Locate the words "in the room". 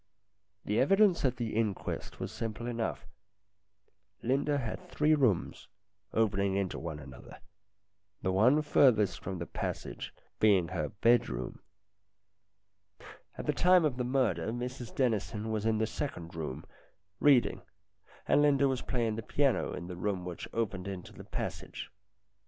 19.73-20.25